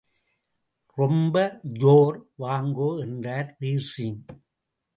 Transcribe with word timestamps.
ரொம்ப 0.97 1.59
ஜோர், 1.79 2.17
வாங்கோ 2.39 2.99
என்றார் 2.99 3.55
வீர்சிங். 3.59 4.21